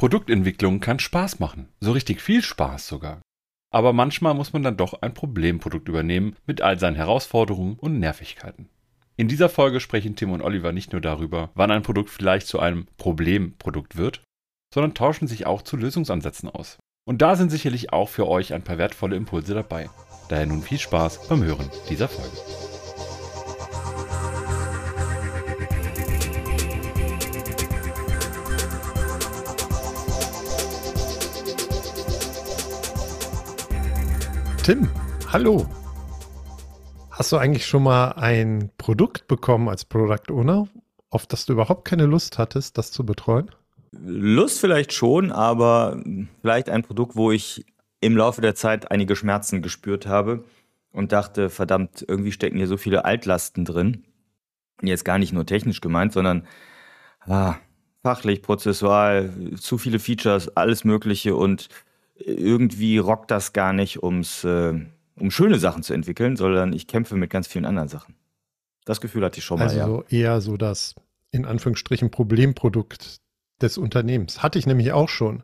[0.00, 3.20] Produktentwicklung kann Spaß machen, so richtig viel Spaß sogar.
[3.70, 8.70] Aber manchmal muss man dann doch ein Problemprodukt übernehmen mit all seinen Herausforderungen und Nervigkeiten.
[9.18, 12.60] In dieser Folge sprechen Tim und Oliver nicht nur darüber, wann ein Produkt vielleicht zu
[12.60, 14.22] einem Problemprodukt wird,
[14.72, 16.78] sondern tauschen sich auch zu Lösungsansätzen aus.
[17.06, 19.90] Und da sind sicherlich auch für euch ein paar wertvolle Impulse dabei.
[20.30, 22.69] Daher nun viel Spaß beim Hören dieser Folge.
[34.62, 34.88] Tim,
[35.32, 35.66] hallo.
[37.10, 40.68] Hast du eigentlich schon mal ein Produkt bekommen als Product Owner,
[41.08, 43.50] auf das du überhaupt keine Lust hattest, das zu betreuen?
[43.92, 46.02] Lust vielleicht schon, aber
[46.42, 47.64] vielleicht ein Produkt, wo ich
[48.00, 50.44] im Laufe der Zeit einige Schmerzen gespürt habe
[50.92, 54.04] und dachte, verdammt, irgendwie stecken hier so viele Altlasten drin.
[54.82, 56.46] Jetzt gar nicht nur technisch gemeint, sondern
[57.20, 57.56] ah,
[58.02, 61.68] fachlich, prozessual, zu viele Features, alles Mögliche und
[62.24, 64.74] irgendwie rockt das gar nicht, ums, äh,
[65.18, 68.14] um schöne Sachen zu entwickeln, sondern ich kämpfe mit ganz vielen anderen Sachen.
[68.84, 69.68] Das Gefühl hatte ich schon mal.
[69.68, 70.18] Also ja.
[70.18, 70.94] eher so das
[71.30, 73.20] in Anführungsstrichen Problemprodukt
[73.60, 74.42] des Unternehmens.
[74.42, 75.42] Hatte ich nämlich auch schon.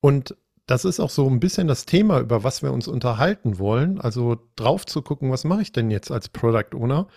[0.00, 4.00] Und das ist auch so ein bisschen das Thema, über was wir uns unterhalten wollen.
[4.00, 7.08] Also drauf zu gucken, was mache ich denn jetzt als Product Owner,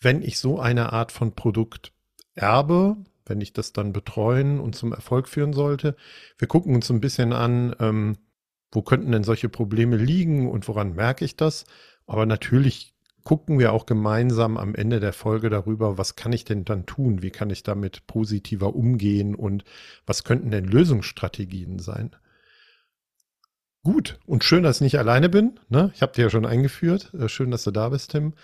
[0.00, 1.92] wenn ich so eine Art von Produkt
[2.34, 2.96] erbe,
[3.32, 5.96] wenn ich das dann betreuen und zum Erfolg führen sollte.
[6.36, 8.18] Wir gucken uns ein bisschen an, ähm,
[8.70, 11.64] wo könnten denn solche Probleme liegen und woran merke ich das?
[12.06, 16.66] Aber natürlich gucken wir auch gemeinsam am Ende der Folge darüber, was kann ich denn
[16.66, 17.22] dann tun?
[17.22, 19.64] Wie kann ich damit positiver umgehen und
[20.04, 22.14] was könnten denn Lösungsstrategien sein?
[23.82, 25.58] Gut, und schön, dass ich nicht alleine bin.
[25.70, 25.90] Ne?
[25.94, 27.14] Ich habe dir ja schon eingeführt.
[27.14, 28.34] Äh, schön, dass du da bist, Tim.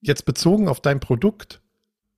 [0.00, 1.60] Jetzt bezogen auf dein Produkt,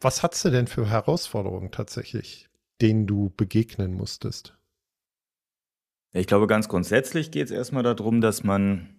[0.04, 2.48] was hast du denn für Herausforderungen tatsächlich,
[2.80, 4.56] denen du begegnen musstest?
[6.12, 8.90] Ich glaube, ganz grundsätzlich geht es erstmal darum, dass man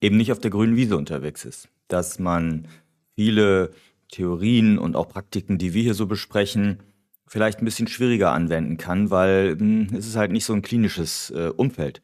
[0.00, 1.68] eben nicht auf der grünen Wiese unterwegs ist.
[1.88, 2.68] Dass man
[3.14, 3.72] viele
[4.08, 6.80] Theorien und auch Praktiken, die wir hier so besprechen,
[7.26, 11.30] vielleicht ein bisschen schwieriger anwenden kann, weil hm, es ist halt nicht so ein klinisches
[11.30, 12.02] äh, Umfeld.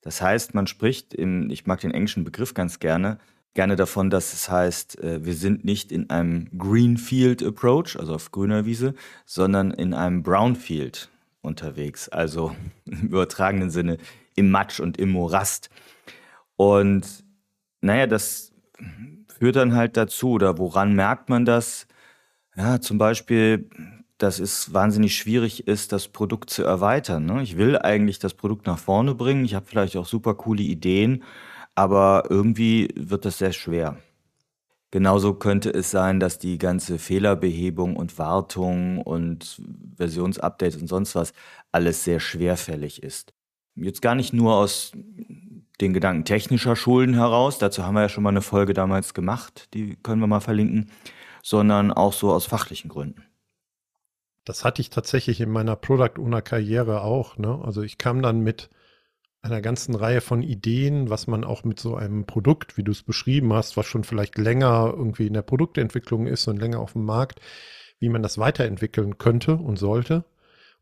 [0.00, 3.18] Das heißt, man spricht, im, ich mag den englischen Begriff ganz gerne,
[3.54, 8.30] gerne davon, dass es heißt, äh, wir sind nicht in einem Greenfield Approach, also auf
[8.30, 8.94] grüner Wiese,
[9.26, 11.10] sondern in einem Brownfield
[11.42, 12.54] unterwegs, also
[12.84, 13.98] im übertragenen Sinne
[14.34, 15.68] im Matsch und im Morast.
[16.56, 17.24] Und
[17.80, 18.52] naja, das
[19.38, 21.86] führt dann halt dazu, oder woran merkt man das?
[22.56, 23.68] Ja, zum Beispiel,
[24.18, 27.26] dass es wahnsinnig schwierig ist, das Produkt zu erweitern.
[27.26, 27.42] Ne?
[27.42, 31.24] Ich will eigentlich das Produkt nach vorne bringen, ich habe vielleicht auch super coole Ideen,
[31.74, 33.98] aber irgendwie wird das sehr schwer.
[34.90, 39.62] Genauso könnte es sein, dass die ganze Fehlerbehebung und Wartung und
[39.96, 41.32] Versionsupdates und sonst was
[41.72, 43.32] alles sehr schwerfällig ist.
[43.74, 44.92] Jetzt gar nicht nur aus
[45.80, 49.72] den Gedanken technischer Schulden heraus, dazu haben wir ja schon mal eine Folge damals gemacht,
[49.72, 50.90] die können wir mal verlinken,
[51.42, 53.24] sondern auch so aus fachlichen Gründen.
[54.44, 57.38] Das hatte ich tatsächlich in meiner Product Owner Karriere auch.
[57.38, 57.60] Ne?
[57.64, 58.68] Also ich kam dann mit
[59.42, 63.02] einer ganzen Reihe von Ideen, was man auch mit so einem Produkt, wie du es
[63.02, 67.04] beschrieben hast, was schon vielleicht länger irgendwie in der Produktentwicklung ist und länger auf dem
[67.04, 67.40] Markt,
[67.98, 70.24] wie man das weiterentwickeln könnte und sollte.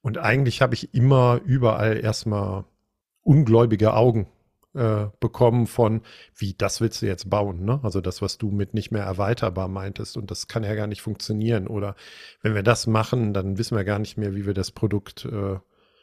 [0.03, 2.65] Und eigentlich habe ich immer überall erstmal
[3.22, 4.28] ungläubige Augen
[4.75, 6.03] äh, bekommen von,
[6.37, 7.81] wie das willst du jetzt bauen, ne?
[7.82, 11.03] Also das, was du mit nicht mehr erweiterbar meintest und das kann ja gar nicht
[11.03, 11.66] funktionieren.
[11.66, 11.97] Oder
[12.42, 15.59] wenn wir das machen, dann wissen wir gar nicht mehr, wie wir das Produkt äh,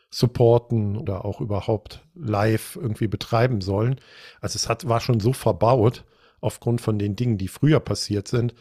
[0.09, 3.99] supporten oder auch überhaupt live irgendwie betreiben sollen.
[4.41, 6.05] Also es hat, war schon so verbaut
[6.39, 8.53] aufgrund von den Dingen, die früher passiert sind,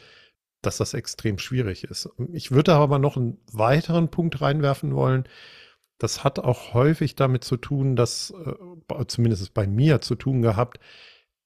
[0.63, 2.09] dass das extrem schwierig ist.
[2.33, 5.25] Ich würde aber noch einen weiteren Punkt reinwerfen wollen.
[5.99, 10.81] Das hat auch häufig damit zu tun, dass, äh, zumindest bei mir zu tun gehabt,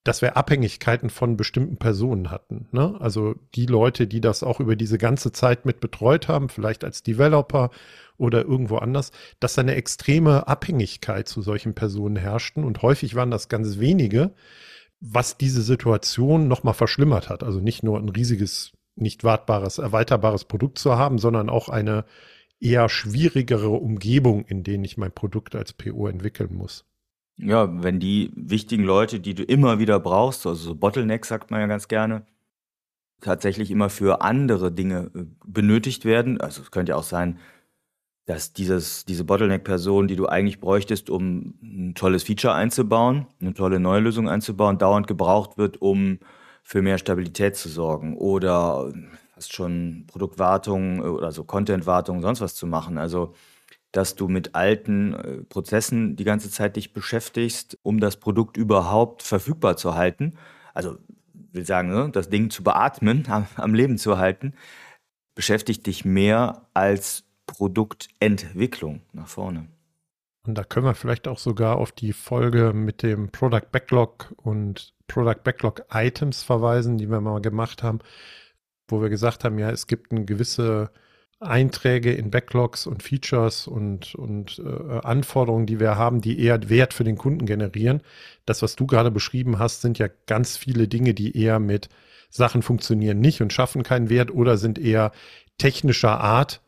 [0.05, 2.69] dass wir Abhängigkeiten von bestimmten Personen hatten.
[2.73, 2.97] Ne?
[3.01, 7.03] Also die Leute, die das auch über diese ganze Zeit mit betreut haben, vielleicht als
[7.03, 7.71] Developer
[8.17, 13.49] oder irgendwo anders, dass eine extreme Abhängigkeit zu solchen Personen herrschten und häufig waren das
[13.49, 14.33] ganz wenige,
[15.01, 17.43] was diese Situation nochmal verschlimmert hat.
[17.43, 22.05] Also nicht nur ein riesiges, nicht wartbares, erweiterbares Produkt zu haben, sondern auch eine
[22.59, 26.85] eher schwierigere Umgebung, in denen ich mein Produkt als PO entwickeln muss.
[27.43, 31.61] Ja, wenn die wichtigen Leute, die du immer wieder brauchst, also so Bottleneck sagt man
[31.61, 32.27] ja ganz gerne,
[33.21, 36.41] tatsächlich immer für andere Dinge äh, benötigt werden.
[36.41, 37.39] Also es könnte ja auch sein,
[38.27, 43.81] dass dieses, diese Bottleneck-Person, die du eigentlich bräuchtest, um ein tolles Feature einzubauen, eine tolle
[43.81, 46.19] neue Lösung einzubauen, dauernd gebraucht wird, um
[46.63, 48.93] für mehr Stabilität zu sorgen oder
[49.35, 52.99] fast schon Produktwartung oder so Content-Wartung, sonst was zu machen.
[52.99, 53.35] Also
[53.93, 59.23] dass du mit alten äh, Prozessen die ganze Zeit dich beschäftigst, um das Produkt überhaupt
[59.23, 60.35] verfügbar zu halten.
[60.75, 60.99] Also
[61.53, 64.55] will sagen, ne, das Ding zu beatmen, am, am Leben zu halten,
[65.35, 69.67] beschäftigt dich mehr als Produktentwicklung nach vorne.
[70.47, 74.95] Und da können wir vielleicht auch sogar auf die Folge mit dem Product Backlog und
[75.07, 77.99] Product Backlog Items verweisen, die wir mal gemacht haben,
[78.89, 80.91] wo wir gesagt haben, ja, es gibt eine gewisse
[81.41, 86.93] Einträge in Backlogs und Features und, und äh, Anforderungen, die wir haben, die eher Wert
[86.93, 88.03] für den Kunden generieren.
[88.45, 91.89] Das, was du gerade beschrieben hast, sind ja ganz viele Dinge, die eher mit
[92.29, 95.13] Sachen funktionieren nicht und schaffen keinen Wert oder sind eher
[95.59, 96.61] technischer Art,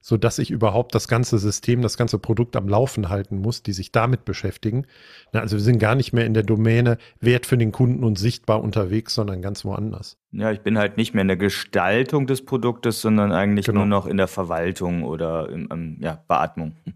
[0.00, 3.72] so dass ich überhaupt das ganze System, das ganze Produkt am Laufen halten muss, die
[3.72, 4.86] sich damit beschäftigen.
[5.32, 8.62] also wir sind gar nicht mehr in der Domäne Wert für den Kunden und sichtbar
[8.62, 10.18] unterwegs, sondern ganz woanders.
[10.32, 13.80] Ja, ich bin halt nicht mehr in der Gestaltung des Produktes, sondern eigentlich genau.
[13.80, 16.76] nur noch in der Verwaltung oder in, in ja, Beatmung.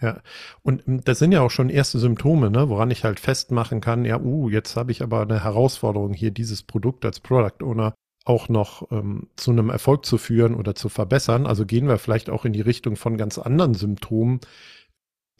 [0.00, 0.20] Ja,
[0.62, 4.04] und ähm, das sind ja auch schon erste Symptome, ne, woran ich halt festmachen kann,
[4.04, 7.94] ja, uh, jetzt habe ich aber eine Herausforderung hier, dieses Produkt als Product Owner
[8.24, 11.46] auch noch ähm, zu einem Erfolg zu führen oder zu verbessern.
[11.46, 14.40] Also gehen wir vielleicht auch in die Richtung von ganz anderen Symptomen,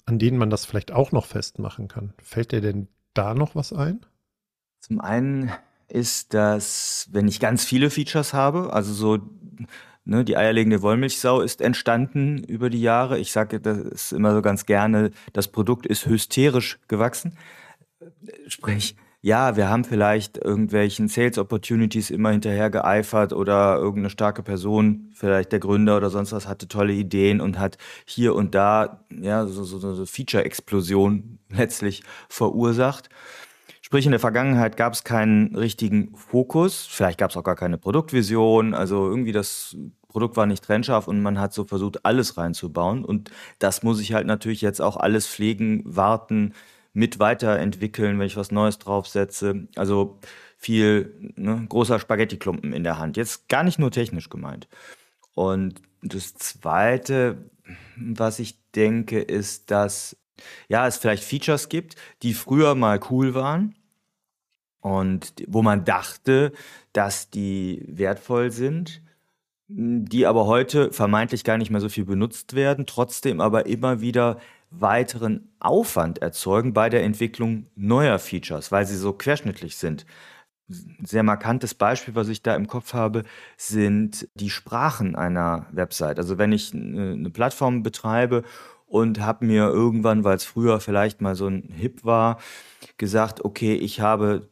[0.04, 2.12] an denen man das vielleicht auch noch festmachen kann.
[2.22, 4.04] Fällt dir denn da noch was ein?
[4.80, 5.50] Zum einen
[5.88, 9.18] ist das, wenn ich ganz viele Features habe, also so
[10.04, 13.18] ne, die eierlegende Wollmilchsau ist entstanden über die Jahre.
[13.18, 17.38] Ich sage das immer so ganz gerne, das Produkt ist hysterisch gewachsen.
[18.46, 25.08] Sprich, ja, wir haben vielleicht irgendwelchen Sales Opportunities immer hinterher geeifert oder irgendeine starke Person,
[25.14, 29.46] vielleicht der Gründer oder sonst was, hatte tolle Ideen und hat hier und da ja
[29.46, 33.08] so, so, so Feature-Explosion letztlich verursacht.
[33.80, 37.78] Sprich, in der Vergangenheit gab es keinen richtigen Fokus, vielleicht gab es auch gar keine
[37.78, 39.74] Produktvision, also irgendwie das
[40.08, 43.06] Produkt war nicht trennscharf und man hat so versucht, alles reinzubauen.
[43.06, 46.52] Und das muss ich halt natürlich jetzt auch alles pflegen, warten,
[46.94, 49.68] mit weiterentwickeln, wenn ich was Neues draufsetze.
[49.76, 50.18] Also
[50.56, 53.18] viel ne, großer Spaghetti-Klumpen in der Hand.
[53.18, 54.68] Jetzt gar nicht nur technisch gemeint.
[55.34, 57.50] Und das Zweite,
[57.96, 60.16] was ich denke, ist, dass
[60.68, 63.74] ja, es vielleicht Features gibt, die früher mal cool waren
[64.80, 66.52] und wo man dachte,
[66.92, 69.02] dass die wertvoll sind,
[69.68, 74.38] die aber heute vermeintlich gar nicht mehr so viel benutzt werden, trotzdem aber immer wieder
[74.78, 80.06] weiteren Aufwand erzeugen bei der Entwicklung neuer Features, weil sie so querschnittlich sind.
[80.68, 83.24] Ein sehr markantes Beispiel, was ich da im Kopf habe,
[83.56, 86.18] sind die Sprachen einer Website.
[86.18, 88.44] Also wenn ich eine Plattform betreibe
[88.86, 92.38] und habe mir irgendwann, weil es früher vielleicht mal so ein Hip war,
[92.96, 94.48] gesagt, okay, ich habe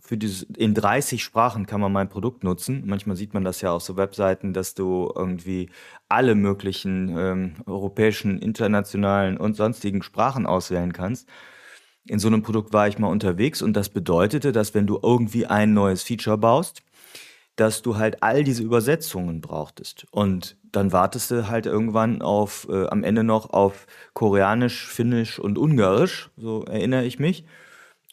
[0.00, 2.82] für dieses, in 30 Sprachen kann man mein Produkt nutzen.
[2.86, 5.70] Manchmal sieht man das ja auf so Webseiten, dass du irgendwie
[6.08, 11.28] alle möglichen ähm, europäischen, internationalen und sonstigen Sprachen auswählen kannst.
[12.04, 15.46] In so einem Produkt war ich mal unterwegs und das bedeutete, dass wenn du irgendwie
[15.46, 16.82] ein neues Feature baust,
[17.56, 20.06] dass du halt all diese Übersetzungen brauchtest.
[20.10, 25.58] Und dann wartest du halt irgendwann auf, äh, am Ende noch auf Koreanisch, Finnisch und
[25.58, 27.44] Ungarisch, so erinnere ich mich.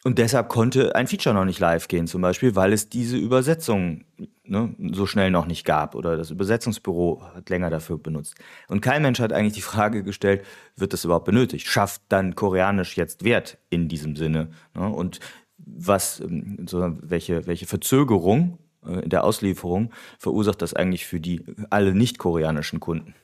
[0.04, 4.04] Und deshalb konnte ein Feature noch nicht live gehen, zum Beispiel, weil es diese Übersetzung
[4.44, 8.36] ne, so schnell noch nicht gab oder das Übersetzungsbüro hat länger dafür benutzt.
[8.68, 10.46] Und kein Mensch hat eigentlich die Frage gestellt,
[10.76, 11.68] wird das überhaupt benötigt?
[11.68, 14.50] Schafft dann Koreanisch jetzt Wert in diesem Sinne?
[14.76, 14.90] Ne?
[14.90, 15.22] Und
[15.58, 16.66] was, ähm,
[17.02, 22.82] welche, welche Verzögerung äh, in der Auslieferung verursacht das eigentlich für die alle nicht koreanischen
[22.82, 23.16] Kunden?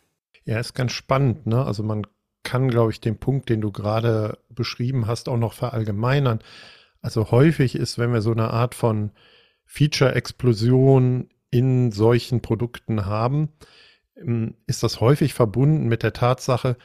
[0.45, 1.45] Ja, ist ganz spannend.
[1.45, 1.63] Ne?
[1.63, 2.07] Also man
[2.49, 6.39] kann, glaube ich, den Punkt, den du gerade beschrieben hast, auch noch verallgemeinern.
[6.99, 9.11] Also häufig ist, wenn wir so eine Art von
[9.65, 13.49] Feature-Explosion in solchen Produkten haben,
[14.17, 16.75] ähm, ist das häufig verbunden mit der Tatsache,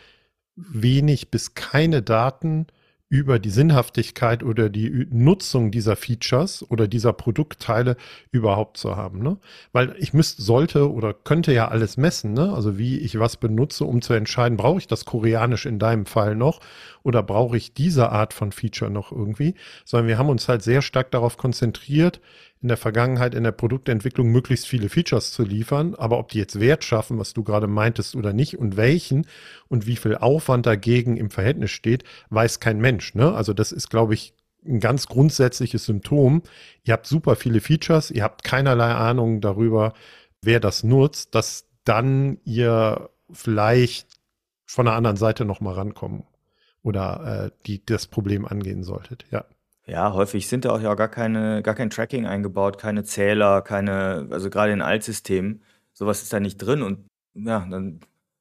[0.54, 2.66] wenig bis keine Daten
[3.14, 7.96] über die Sinnhaftigkeit oder die Nutzung dieser Features oder dieser Produktteile
[8.32, 9.22] überhaupt zu haben.
[9.22, 9.38] Ne?
[9.70, 12.52] Weil ich müsste, sollte oder könnte ja alles messen, ne?
[12.52, 16.34] also wie ich was benutze, um zu entscheiden, brauche ich das Koreanisch in deinem Fall
[16.34, 16.58] noch
[17.04, 19.54] oder brauche ich diese Art von Feature noch irgendwie,
[19.84, 22.20] sondern wir haben uns halt sehr stark darauf konzentriert,
[22.64, 26.58] in der Vergangenheit in der Produktentwicklung möglichst viele Features zu liefern, aber ob die jetzt
[26.60, 29.26] Wert schaffen, was du gerade meintest oder nicht und welchen
[29.68, 33.14] und wie viel Aufwand dagegen im Verhältnis steht, weiß kein Mensch.
[33.14, 33.34] Ne?
[33.34, 34.32] Also das ist, glaube ich,
[34.64, 36.42] ein ganz grundsätzliches Symptom.
[36.84, 39.92] Ihr habt super viele Features, ihr habt keinerlei Ahnung darüber,
[40.40, 44.08] wer das nutzt, dass dann ihr vielleicht
[44.64, 46.24] von der anderen Seite nochmal rankommen
[46.82, 49.26] oder äh, die das Problem angehen solltet.
[49.30, 49.44] Ja.
[49.86, 54.28] Ja, häufig sind da auch ja gar keine, gar kein Tracking eingebaut, keine Zähler, keine,
[54.30, 55.62] also gerade in Altsystemen,
[55.92, 58.00] sowas ist da nicht drin und ja, dann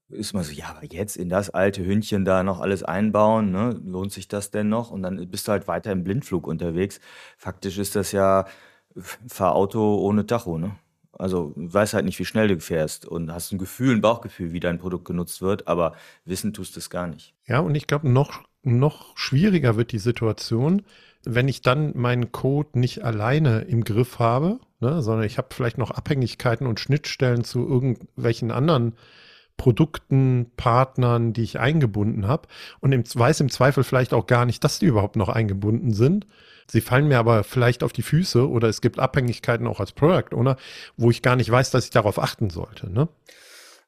[0.10, 3.80] ist man so, ja, aber jetzt in das alte Hündchen da noch alles einbauen, ne?
[3.84, 4.92] lohnt sich das denn noch?
[4.92, 7.00] Und dann bist du halt weiter im Blindflug unterwegs.
[7.38, 8.46] Faktisch ist das ja
[8.96, 10.78] Fahrauto ohne Tacho, ne?
[11.14, 14.60] Also weißt halt nicht, wie schnell du fährst und hast ein Gefühl, ein Bauchgefühl, wie
[14.60, 15.96] dein Produkt genutzt wird, aber
[16.26, 17.36] wissen tust es gar nicht.
[17.46, 20.84] Ja, und ich glaube, noch, noch schwieriger wird die Situation,
[21.26, 25.78] wenn ich dann meinen Code nicht alleine im Griff habe, ne, sondern ich habe vielleicht
[25.78, 28.96] noch Abhängigkeiten und Schnittstellen zu irgendwelchen anderen
[29.56, 32.48] Produkten, Partnern, die ich eingebunden habe
[32.80, 36.26] und im, weiß im Zweifel vielleicht auch gar nicht, dass die überhaupt noch eingebunden sind.
[36.68, 40.36] Sie fallen mir aber vielleicht auf die Füße oder es gibt Abhängigkeiten auch als Product
[40.36, 40.58] Owner,
[40.98, 42.90] wo ich gar nicht weiß, dass ich darauf achten sollte.
[42.90, 43.10] Ne?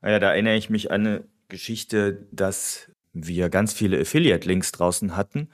[0.01, 5.49] Naja, da erinnere ich mich an eine Geschichte, dass wir ganz viele Affiliate-Links draußen hatten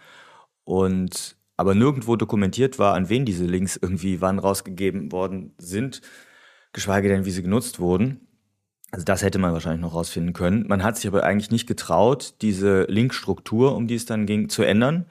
[0.64, 6.02] und aber nirgendwo dokumentiert war, an wen diese Links irgendwie wann rausgegeben worden sind,
[6.74, 8.28] geschweige denn, wie sie genutzt wurden.
[8.92, 10.66] Also das hätte man wahrscheinlich noch rausfinden können.
[10.68, 14.64] Man hat sich aber eigentlich nicht getraut, diese Linkstruktur, um die es dann ging, zu
[14.64, 15.06] ändern.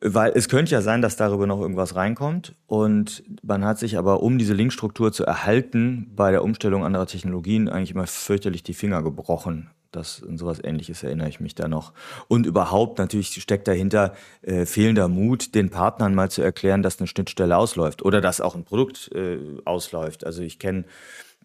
[0.00, 2.54] Weil es könnte ja sein, dass darüber noch irgendwas reinkommt.
[2.66, 7.68] Und man hat sich aber, um diese Linkstruktur zu erhalten, bei der Umstellung anderer Technologien
[7.68, 9.70] eigentlich immer fürchterlich die Finger gebrochen.
[9.92, 11.92] Das und sowas ähnliches erinnere ich mich da noch.
[12.28, 17.06] Und überhaupt natürlich steckt dahinter äh, fehlender Mut, den Partnern mal zu erklären, dass eine
[17.06, 20.26] Schnittstelle ausläuft oder dass auch ein Produkt äh, ausläuft.
[20.26, 20.84] Also ich kenne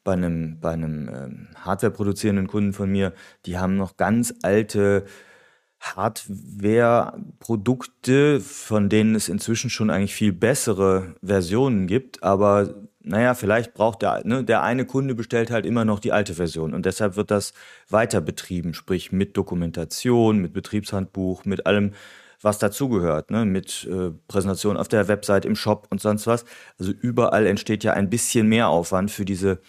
[0.03, 3.13] bei einem, bei einem ähm, Hardware produzierenden Kunden von mir,
[3.45, 5.05] die haben noch ganz alte
[5.79, 14.01] Hardware-Produkte, von denen es inzwischen schon eigentlich viel bessere Versionen gibt, aber naja, vielleicht braucht
[14.01, 17.31] der, ne, der eine Kunde bestellt halt immer noch die alte Version und deshalb wird
[17.31, 17.53] das
[17.89, 21.93] weiter betrieben, sprich mit Dokumentation, mit Betriebshandbuch, mit allem,
[22.41, 26.45] was dazugehört, ne, mit äh, Präsentation auf der Website, im Shop und sonst was.
[26.79, 29.61] Also überall entsteht ja ein bisschen mehr Aufwand für diese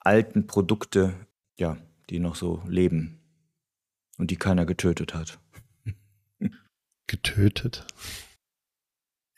[0.00, 1.14] alten Produkte,
[1.58, 1.76] ja,
[2.10, 3.20] die noch so leben
[4.18, 5.38] und die keiner getötet hat.
[7.06, 7.86] Getötet.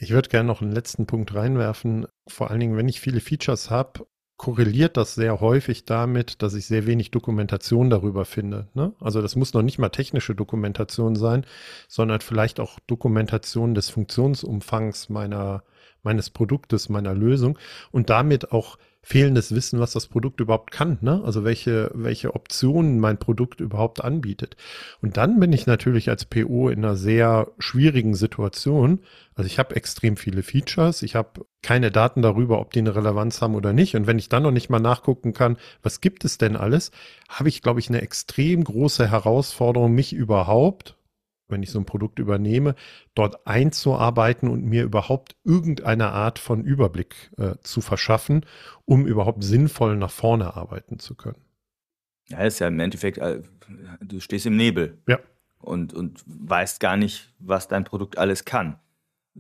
[0.03, 2.07] Ich würde gerne noch einen letzten Punkt reinwerfen.
[2.27, 4.07] Vor allen Dingen, wenn ich viele Features habe,
[4.39, 8.69] korreliert das sehr häufig damit, dass ich sehr wenig Dokumentation darüber finde.
[8.73, 8.95] Ne?
[8.99, 11.45] Also das muss noch nicht mal technische Dokumentation sein,
[11.87, 15.65] sondern vielleicht auch Dokumentation des Funktionsumfangs meiner,
[16.03, 17.59] meines Produktes, meiner Lösung
[17.91, 21.23] und damit auch fehlendes Wissen, was das Produkt überhaupt kann, ne?
[21.25, 24.57] Also welche, welche Optionen mein Produkt überhaupt anbietet.
[25.01, 29.01] Und dann bin ich natürlich als PO in einer sehr schwierigen Situation.
[29.35, 33.41] Also ich habe extrem viele Features, ich habe keine Daten darüber, ob die eine Relevanz
[33.41, 33.97] haben oder nicht.
[33.97, 36.91] Und wenn ich dann noch nicht mal nachgucken kann, was gibt es denn alles,
[37.29, 40.97] habe ich, glaube ich, eine extrem große Herausforderung, mich überhaupt
[41.51, 42.75] wenn ich so ein Produkt übernehme,
[43.15, 48.47] dort einzuarbeiten und mir überhaupt irgendeine Art von Überblick äh, zu verschaffen,
[48.85, 51.43] um überhaupt sinnvoll nach vorne arbeiten zu können.
[52.29, 53.43] Ja, ist ja im Endeffekt, äh,
[54.01, 54.99] du stehst im Nebel.
[55.09, 55.19] Ja.
[55.59, 58.79] Und, und weißt gar nicht, was dein Produkt alles kann.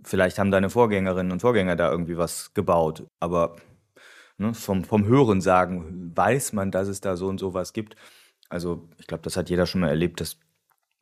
[0.04, 3.56] Vielleicht haben deine Vorgängerinnen und Vorgänger da irgendwie was gebaut, aber
[4.38, 7.96] ne, vom, vom Hören sagen weiß man, dass es da so und so was gibt.
[8.48, 10.38] Also ich glaube, das hat jeder schon mal erlebt, dass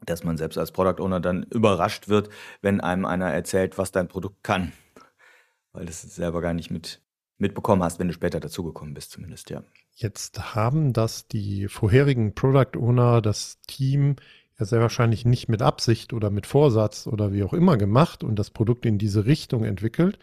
[0.04, 2.28] dass man selbst als Product Owner dann überrascht wird,
[2.62, 4.72] wenn einem einer erzählt, was dein Produkt kann.
[5.72, 7.00] Weil du es selber gar nicht mit,
[7.36, 9.62] mitbekommen hast, wenn du später dazugekommen bist, zumindest, ja.
[9.94, 14.16] Jetzt haben das die vorherigen Product Owner, das Team,
[14.58, 18.36] ja sehr wahrscheinlich nicht mit Absicht oder mit Vorsatz oder wie auch immer gemacht und
[18.38, 20.18] das Produkt in diese Richtung entwickelt.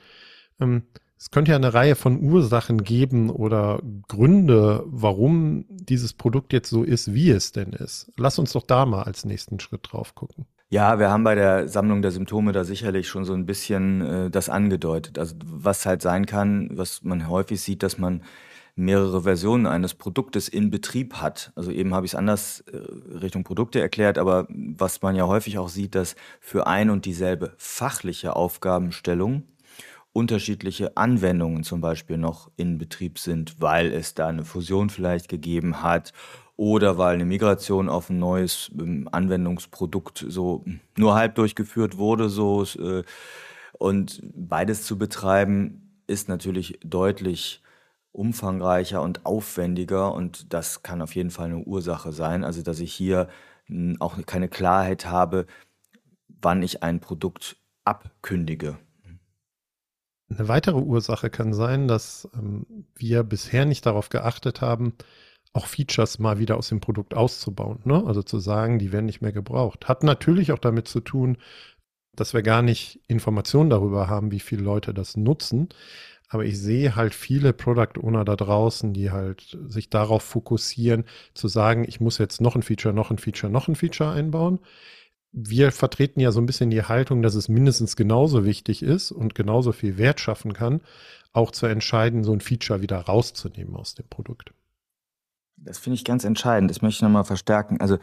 [0.59, 0.83] Ähm,
[1.25, 6.83] es könnte ja eine Reihe von Ursachen geben oder Gründe, warum dieses Produkt jetzt so
[6.83, 8.11] ist, wie es denn ist.
[8.15, 10.45] Lass uns doch da mal als nächsten Schritt drauf gucken.
[10.69, 14.29] Ja, wir haben bei der Sammlung der Symptome da sicherlich schon so ein bisschen äh,
[14.29, 15.17] das angedeutet.
[15.17, 18.21] Also was halt sein kann, was man häufig sieht, dass man
[18.75, 21.53] mehrere Versionen eines Produktes in Betrieb hat.
[21.55, 22.77] Also eben habe ich es anders äh,
[23.17, 27.55] Richtung Produkte erklärt, aber was man ja häufig auch sieht, dass für ein und dieselbe
[27.57, 29.47] fachliche Aufgabenstellung
[30.15, 35.83] unterschiedliche Anwendungen zum Beispiel noch in Betrieb sind, weil es da eine Fusion vielleicht gegeben
[35.83, 36.13] hat
[36.55, 40.63] oder weil eine Migration auf ein neues ähm, Anwendungsprodukt so
[40.95, 43.03] nur halb durchgeführt wurde, so äh,
[43.73, 47.61] und beides zu betreiben ist natürlich deutlich
[48.13, 52.93] umfangreicher und aufwendiger und das kann auf jeden Fall eine Ursache sein, also dass ich
[52.93, 53.27] hier
[53.65, 55.45] hm, auch keine Klarheit habe,
[56.29, 58.77] wann ich ein Produkt abkündige.
[60.29, 62.65] Eine weitere Ursache kann sein, dass ähm,
[62.95, 64.93] wir bisher nicht darauf geachtet haben,
[65.53, 67.79] auch Features mal wieder aus dem Produkt auszubauen.
[67.85, 68.03] Ne?
[68.05, 69.87] Also zu sagen, die werden nicht mehr gebraucht.
[69.87, 71.37] Hat natürlich auch damit zu tun,
[72.13, 75.69] dass wir gar nicht Informationen darüber haben, wie viele Leute das nutzen.
[76.27, 81.47] Aber ich sehe halt viele Product Owner da draußen, die halt sich darauf fokussieren, zu
[81.47, 84.59] sagen, ich muss jetzt noch ein Feature, noch ein Feature, noch ein Feature einbauen.
[85.37, 89.35] Wir vertreten ja so ein bisschen die Haltung, dass es mindestens genauso wichtig ist und
[89.35, 90.79] genauso viel Wert schaffen kann,
[91.33, 94.53] auch zu entscheiden, so ein Feature wieder rauszunehmen aus dem Produkt.
[95.57, 96.71] Das finde ich ganz entscheidend.
[96.71, 97.81] Das möchte ich nochmal verstärken.
[97.81, 97.97] Also,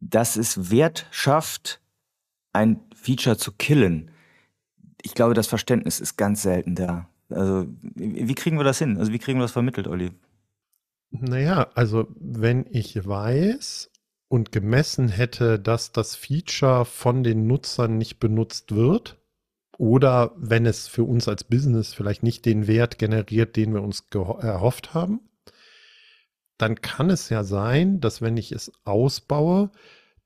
[0.00, 1.82] dass es Wert schafft,
[2.54, 4.10] ein Feature zu killen.
[5.02, 7.10] Ich glaube, das Verständnis ist ganz selten da.
[7.28, 8.96] Also, wie kriegen wir das hin?
[8.96, 10.12] Also, wie kriegen wir das vermittelt, Olli?
[11.10, 13.90] Naja, also, wenn ich weiß
[14.28, 19.18] und gemessen hätte, dass das Feature von den Nutzern nicht benutzt wird,
[19.78, 24.04] oder wenn es für uns als Business vielleicht nicht den Wert generiert, den wir uns
[24.12, 25.20] erhofft haben,
[26.58, 29.70] dann kann es ja sein, dass wenn ich es ausbaue,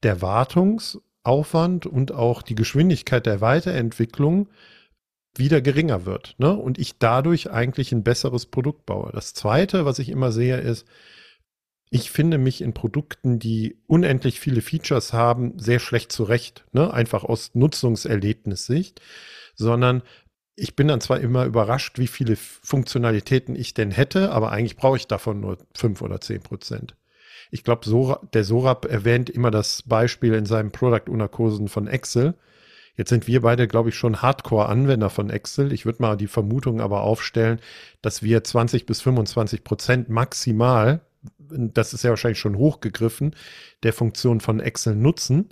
[0.03, 4.49] der Wartungsaufwand und auch die Geschwindigkeit der Weiterentwicklung
[5.37, 6.35] wieder geringer wird.
[6.39, 6.57] Ne?
[6.57, 9.11] Und ich dadurch eigentlich ein besseres Produkt baue.
[9.13, 10.87] Das Zweite, was ich immer sehe, ist,
[11.93, 16.65] ich finde mich in Produkten, die unendlich viele Features haben, sehr schlecht zurecht.
[16.73, 16.93] Ne?
[16.93, 19.01] Einfach aus Nutzungserlebnissicht
[19.55, 20.03] sondern
[20.55, 24.97] ich bin dann zwar immer überrascht, wie viele Funktionalitäten ich denn hätte, aber eigentlich brauche
[24.97, 26.95] ich davon nur fünf oder zehn Prozent.
[27.51, 31.29] Ich glaube, Sora, der Sorab erwähnt immer das Beispiel in seinem Product Owner
[31.69, 32.35] von Excel.
[32.97, 35.73] Jetzt sind wir beide, glaube ich, schon Hardcore-Anwender von Excel.
[35.73, 37.59] Ich würde mal die Vermutung aber aufstellen,
[38.03, 41.01] dass wir 20 bis 25 Prozent maximal,
[41.57, 43.35] das ist ja wahrscheinlich schon hochgegriffen,
[43.83, 45.51] der Funktion von Excel nutzen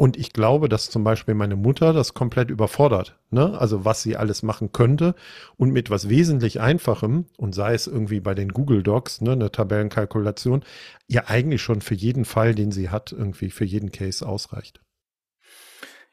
[0.00, 3.18] und ich glaube, dass zum Beispiel meine Mutter das komplett überfordert.
[3.28, 3.60] Ne?
[3.60, 5.14] Also was sie alles machen könnte
[5.58, 9.52] und mit was wesentlich Einfachem und sei es irgendwie bei den Google Docs, ne, eine
[9.52, 10.64] Tabellenkalkulation,
[11.06, 14.80] ihr eigentlich schon für jeden Fall, den sie hat, irgendwie für jeden Case ausreicht.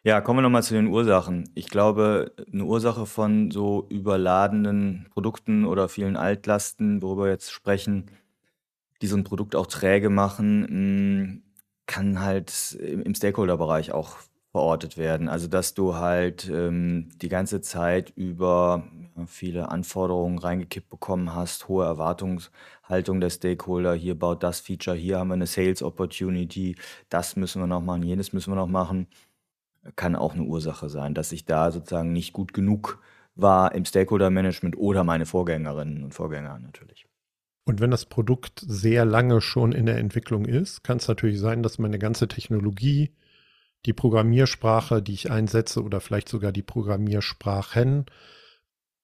[0.04, 1.50] Ja, kommen wir nochmal zu den Ursachen.
[1.56, 8.12] Ich glaube, eine Ursache von so überladenen Produkten oder vielen Altlasten, worüber wir jetzt sprechen,
[9.02, 11.44] die so ein Produkt auch träge machen,
[11.86, 14.18] kann halt im Stakeholder-Bereich auch
[14.52, 15.30] verortet werden.
[15.30, 18.88] Also dass du halt ähm, die ganze Zeit über
[19.28, 25.30] viele Anforderungen reingekippt bekommen hast, hohe Erwartungshaltung der Stakeholder, hier baut das Feature, hier haben
[25.30, 26.76] wir eine Sales Opportunity,
[27.10, 29.08] das müssen wir noch machen, jenes müssen wir noch machen,
[29.96, 33.02] kann auch eine Ursache sein, dass ich da sozusagen nicht gut genug
[33.36, 37.07] war im Stakeholder-Management oder meine Vorgängerinnen und Vorgänger natürlich.
[37.68, 41.64] Und wenn das Produkt sehr lange schon in der Entwicklung ist, kann es natürlich sein,
[41.64, 43.12] dass meine ganze Technologie,
[43.86, 48.06] die Programmiersprache, die ich einsetze oder vielleicht sogar die Programmiersprachen,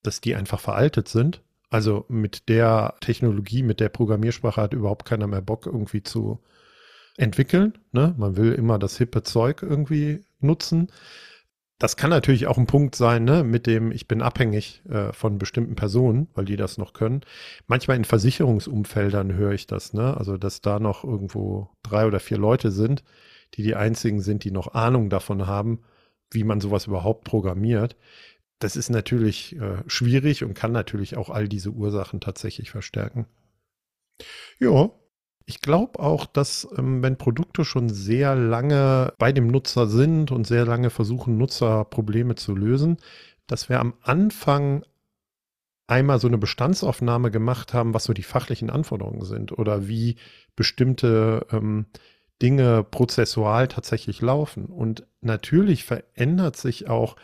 [0.02, 1.42] dass die einfach veraltet sind.
[1.70, 6.42] Also mit der Technologie, mit der Programmiersprache hat überhaupt keiner mehr Bock irgendwie zu
[7.18, 7.78] entwickeln.
[7.92, 8.16] Ne?
[8.18, 10.88] Man will immer das hippe Zeug irgendwie nutzen
[11.84, 15.38] das kann natürlich auch ein Punkt sein, ne, mit dem ich bin abhängig äh, von
[15.38, 17.26] bestimmten Personen, weil die das noch können.
[17.68, 22.38] Manchmal in Versicherungsumfeldern höre ich das, ne, also dass da noch irgendwo drei oder vier
[22.38, 23.04] Leute sind,
[23.56, 25.82] die die einzigen sind, die noch Ahnung davon haben,
[26.32, 27.98] wie man sowas überhaupt programmiert.
[28.60, 33.26] Das ist natürlich äh, schwierig und kann natürlich auch all diese Ursachen tatsächlich verstärken.
[34.58, 34.90] Ja,
[35.46, 40.48] ich glaube auch, dass ähm, wenn Produkte schon sehr lange bei dem Nutzer sind und
[40.48, 42.98] sehr lange versuchen, Nutzerprobleme zu lösen,
[43.48, 44.84] dass wir am Anfang
[45.88, 50.16] einmal so eine Bestandsaufnahme gemacht haben, was so die fachlichen Anforderungen sind oder wie
[50.56, 51.88] bestimmte ähm,
[52.42, 54.66] Dinge prozessual tatsächlich laufen.
[54.66, 57.16] Und natürlich verändert sich auch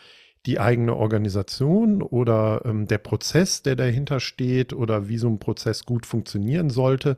[0.45, 5.85] die eigene Organisation oder ähm, der Prozess, der dahinter steht oder wie so ein Prozess
[5.85, 7.17] gut funktionieren sollte.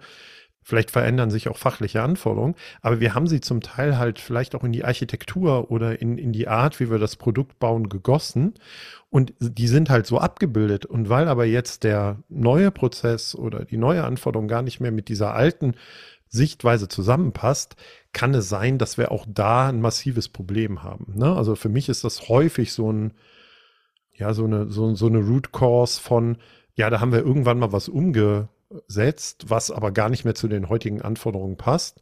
[0.63, 4.63] Vielleicht verändern sich auch fachliche Anforderungen, aber wir haben sie zum Teil halt vielleicht auch
[4.63, 8.53] in die Architektur oder in, in die Art, wie wir das Produkt bauen, gegossen.
[9.09, 10.85] Und die sind halt so abgebildet.
[10.85, 15.09] Und weil aber jetzt der neue Prozess oder die neue Anforderung gar nicht mehr mit
[15.09, 15.73] dieser alten
[16.29, 17.75] Sichtweise zusammenpasst,
[18.13, 21.13] kann es sein, dass wir auch da ein massives Problem haben.
[21.15, 21.35] Ne?
[21.35, 23.13] Also für mich ist das häufig so ein,
[24.13, 26.37] ja, so eine, so, so eine Root Cause von,
[26.75, 28.47] ja, da haben wir irgendwann mal was umge
[28.87, 32.01] setzt, was aber gar nicht mehr zu den heutigen Anforderungen passt.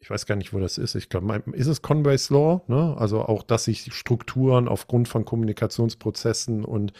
[0.00, 0.94] Ich weiß gar nicht, wo das ist.
[0.94, 2.62] Ich glaube, ist es Conway's Law?
[2.68, 2.94] Ne?
[2.98, 6.92] Also auch, dass sich Strukturen aufgrund von Kommunikationsprozessen und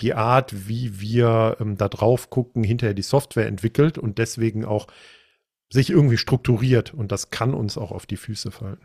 [0.00, 4.86] die Art, wie wir ähm, da drauf gucken, hinterher die Software entwickelt und deswegen auch
[5.72, 6.92] sich irgendwie strukturiert.
[6.92, 8.80] Und das kann uns auch auf die Füße fallen.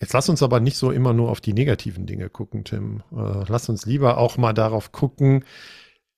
[0.00, 3.02] Jetzt lass uns aber nicht so immer nur auf die negativen Dinge gucken, Tim.
[3.12, 5.44] Äh, lass uns lieber auch mal darauf gucken,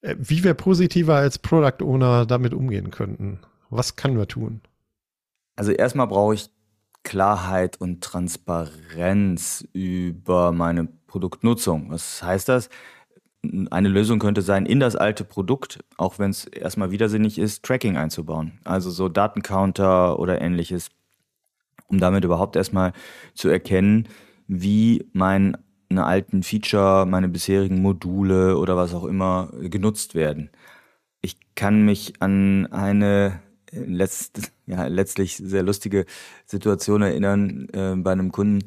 [0.03, 3.41] wie wir positiver als Product Owner damit umgehen könnten.
[3.69, 4.61] Was können wir tun?
[5.57, 6.51] Also erstmal brauche ich
[7.03, 11.91] Klarheit und Transparenz über meine Produktnutzung.
[11.91, 12.69] Was heißt das?
[13.71, 17.97] eine Lösung könnte sein, in das alte Produkt, auch wenn es erstmal widersinnig ist, Tracking
[17.97, 18.59] einzubauen.
[18.65, 20.91] Also so Datencounter oder ähnliches,
[21.89, 22.93] um damit überhaupt erstmal
[23.35, 24.09] zu erkennen,
[24.47, 25.09] wie
[25.91, 30.51] meine alten Feature, meine bisherigen Module oder was auch immer genutzt werden.
[31.21, 33.41] Ich kann mich an eine
[33.73, 36.07] letzt, ja, letztlich sehr lustige
[36.47, 38.61] Situation erinnern äh, bei einem Kunden,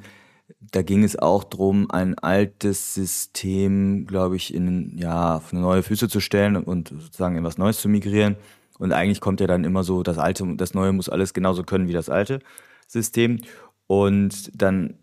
[0.60, 6.10] da ging es auch darum, ein altes System, glaube ich, in, ja, auf neue Füße
[6.10, 8.36] zu stellen und sozusagen in was Neues zu migrieren.
[8.80, 11.88] Und eigentlich kommt ja dann immer so, das alte, das neue muss alles genauso können
[11.88, 12.40] wie das alte
[12.88, 13.40] System.
[13.88, 14.96] Und dann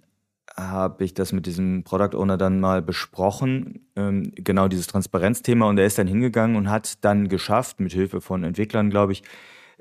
[0.69, 5.67] habe ich das mit diesem Product Owner dann mal besprochen, ähm, genau dieses Transparenzthema.
[5.69, 9.23] Und er ist dann hingegangen und hat dann geschafft, mit Hilfe von Entwicklern, glaube ich,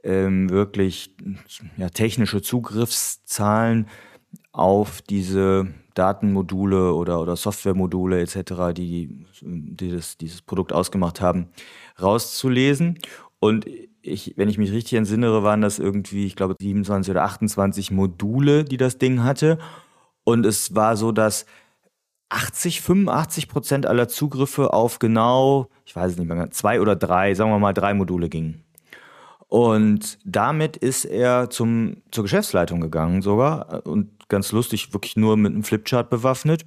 [0.03, 1.15] ähm, wirklich
[1.77, 3.87] ja, technische Zugriffszahlen
[4.51, 11.49] auf diese Datenmodule oder, oder Softwaremodule etc., die, die das, dieses Produkt ausgemacht haben,
[12.01, 12.99] rauszulesen.
[13.39, 13.65] Und
[14.01, 18.63] ich, wenn ich mich richtig entsinnere, waren das irgendwie, ich glaube, 27 oder 28 Module,
[18.63, 19.59] die das Ding hatte.
[20.29, 21.47] Und es war so, dass
[22.29, 27.33] 80, 85 Prozent aller Zugriffe auf genau, ich weiß es nicht mehr, zwei oder drei,
[27.33, 28.63] sagen wir mal drei Module gingen.
[29.47, 35.51] Und damit ist er zum, zur Geschäftsleitung gegangen sogar und ganz lustig, wirklich nur mit
[35.51, 36.63] einem Flipchart bewaffnet.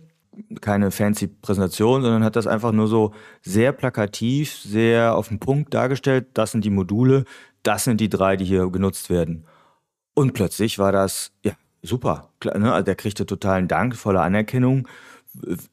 [0.61, 5.72] Keine fancy Präsentation, sondern hat das einfach nur so sehr plakativ, sehr auf den Punkt
[5.72, 6.27] dargestellt.
[6.35, 7.27] Das sind die Module,
[7.62, 9.44] das sind die drei, die hier genutzt werden.
[10.14, 12.30] Und plötzlich war das, ja, super.
[12.44, 12.72] Ne?
[12.72, 14.88] Also der kriegte totalen Dank, volle Anerkennung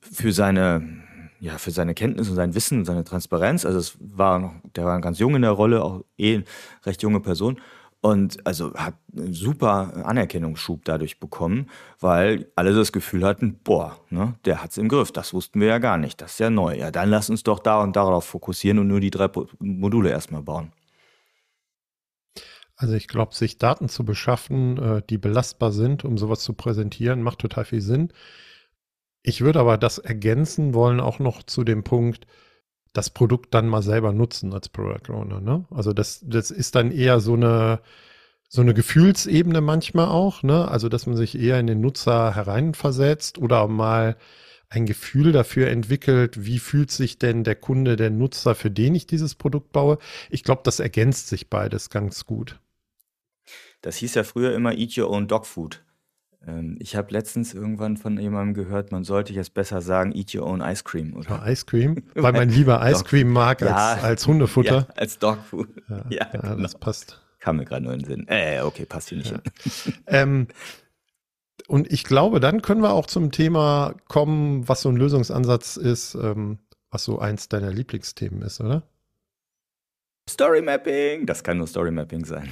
[0.01, 1.03] für seine
[1.41, 3.65] ja, für seine Kenntnis und sein Wissen und seine Transparenz.
[3.65, 6.41] Also es war noch, der war ganz jung in der Rolle, auch eh
[6.85, 7.61] recht junge Person.
[8.01, 11.67] Und also hat einen super Anerkennungsschub dadurch bekommen,
[11.99, 15.11] weil alle das Gefühl hatten, boah, ne, der hat's im Griff.
[15.11, 16.21] Das wussten wir ja gar nicht.
[16.21, 16.77] Das ist ja neu.
[16.77, 20.41] Ja, dann lass uns doch da und darauf fokussieren und nur die drei Module erstmal
[20.41, 20.71] bauen.
[22.79, 27.21] Also ich glaube, sich Daten zu beschaffen, äh, die belastbar sind, um sowas zu präsentieren,
[27.21, 28.13] macht total viel Sinn.
[29.21, 32.25] Ich würde aber das ergänzen wollen auch noch zu dem Punkt,
[32.93, 35.41] das Produkt dann mal selber nutzen als Product Owner.
[35.41, 35.65] Ne?
[35.71, 37.81] Also das, das ist dann eher so eine,
[38.47, 40.67] so eine Gefühlsebene manchmal auch, ne?
[40.69, 44.15] Also dass man sich eher in den Nutzer hereinversetzt oder mal
[44.69, 49.05] ein Gefühl dafür entwickelt, wie fühlt sich denn der Kunde, der Nutzer, für den ich
[49.07, 49.97] dieses Produkt baue.
[50.29, 52.59] Ich glaube, das ergänzt sich beides ganz gut.
[53.81, 55.83] Das hieß ja früher immer Eat Your Own Dog Food.
[56.45, 60.45] Ähm, ich habe letztens irgendwann von jemandem gehört, man sollte jetzt besser sagen, eat your
[60.45, 61.13] own ice cream.
[61.15, 61.29] Oder?
[61.29, 62.03] Ja, Ice Cream?
[62.15, 64.87] Weil man lieber Ice Cream mag als, ja, als Hundefutter.
[64.89, 65.69] Ja, als Dogfood.
[65.89, 66.61] Ja, ja, ja genau.
[66.61, 67.21] das passt.
[67.39, 68.27] Kam mir gerade nur in den Sinn.
[68.27, 69.41] Äh, okay, passt hier nicht hin.
[70.07, 70.47] ähm,
[71.67, 76.15] und ich glaube, dann können wir auch zum Thema kommen, was so ein Lösungsansatz ist,
[76.15, 78.83] ähm, was so eins deiner Lieblingsthemen ist, oder?
[80.29, 81.25] Story Mapping.
[81.25, 82.51] Das kann nur Story Mapping sein.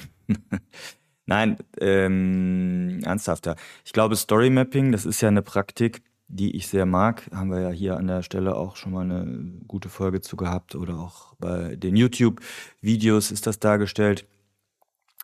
[1.27, 3.57] Nein, ähm, ernsthafter.
[3.85, 7.29] Ich glaube, Story Mapping, das ist ja eine Praktik, die ich sehr mag.
[7.33, 10.75] Haben wir ja hier an der Stelle auch schon mal eine gute Folge zu gehabt
[10.75, 14.25] oder auch bei den YouTube-Videos ist das dargestellt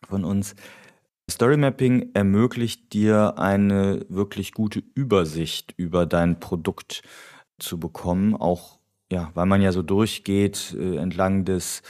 [0.06, 0.54] von uns.
[1.30, 7.02] Story Mapping ermöglicht dir eine wirklich gute Übersicht über dein Produkt
[7.58, 8.78] zu bekommen, auch
[9.10, 11.82] ja, weil man ja so durchgeht äh, entlang des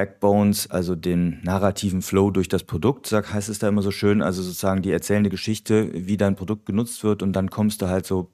[0.00, 4.22] Backbones, also den narrativen Flow durch das Produkt, sag, heißt es da immer so schön,
[4.22, 8.06] also sozusagen die erzählende Geschichte, wie dein Produkt genutzt wird und dann kommst du halt
[8.06, 8.30] so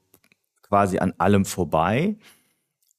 [0.62, 2.18] quasi an allem vorbei.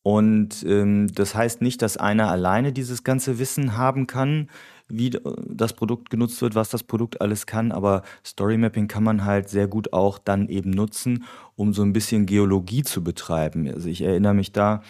[0.03, 4.49] Und ähm, das heißt nicht, dass einer alleine dieses ganze Wissen haben kann,
[4.89, 9.23] wie das Produkt genutzt wird, was das Produkt alles kann, aber Story Mapping kann man
[9.23, 11.23] halt sehr gut auch dann eben nutzen,
[11.55, 13.65] um so ein bisschen Geologie zu betreiben.
[13.73, 14.81] Also ich erinnere mich da,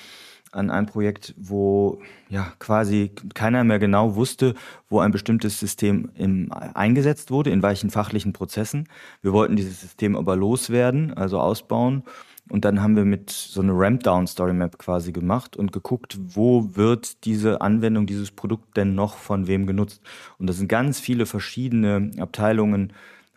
[0.52, 4.56] an ein Projekt, wo ja quasi keiner mehr genau wusste,
[4.90, 8.88] wo ein bestimmtes System im, eingesetzt wurde, in welchen fachlichen Prozessen.
[9.22, 12.04] Wir wollten dieses System aber loswerden, also ausbauen.
[12.50, 16.76] Und dann haben wir mit so einer Ramp-Down Story Map quasi gemacht und geguckt, wo
[16.76, 20.02] wird diese Anwendung, dieses Produkt denn noch von wem genutzt.
[20.38, 22.94] Und da sind ganz viele verschiedene Abteilungen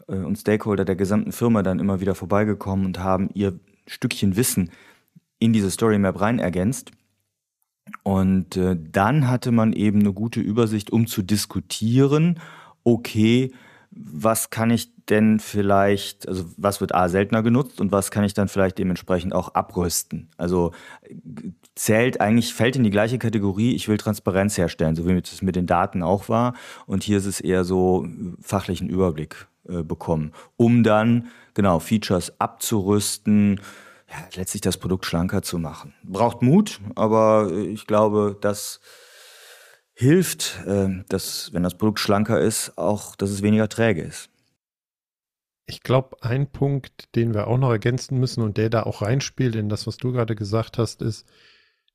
[0.06, 4.70] äh, und Stakeholder der gesamten Firma dann immer wieder vorbeigekommen und haben ihr Stückchen Wissen
[5.40, 6.92] in diese Story Map rein ergänzt.
[8.02, 12.40] Und äh, dann hatte man eben eine gute Übersicht, um zu diskutieren,
[12.84, 13.52] okay,
[13.90, 18.34] was kann ich denn vielleicht, also was wird A seltener genutzt und was kann ich
[18.34, 20.28] dann vielleicht dementsprechend auch abrüsten?
[20.36, 20.72] Also
[21.74, 25.56] zählt eigentlich, fällt in die gleiche Kategorie, ich will Transparenz herstellen, so wie es mit
[25.56, 26.54] den Daten auch war.
[26.86, 28.06] Und hier ist es eher so
[28.40, 33.60] fachlichen Überblick äh, bekommen, um dann genau Features abzurüsten,
[34.10, 35.94] ja, letztlich das Produkt schlanker zu machen.
[36.02, 38.80] Braucht Mut, aber ich glaube, das
[39.94, 44.30] hilft, äh, dass, wenn das Produkt schlanker ist, auch, dass es weniger träge ist.
[45.66, 49.54] Ich glaube, ein Punkt, den wir auch noch ergänzen müssen und der da auch reinspielt
[49.54, 51.26] in das, was du gerade gesagt hast, ist,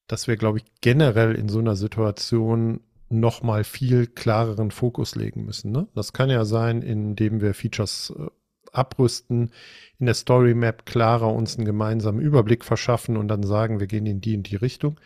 [0.08, 5.46] dass wir, glaube ich, generell in so einer Situation noch mal viel klareren Fokus legen
[5.46, 5.72] müssen.
[5.72, 5.88] Ne?
[5.94, 8.28] Das kann ja sein, indem wir Features äh,
[8.74, 9.52] abrüsten,
[10.00, 14.06] in der Story Map klarer uns einen gemeinsamen Überblick verschaffen und dann sagen, wir gehen
[14.06, 15.00] in die in die Richtung.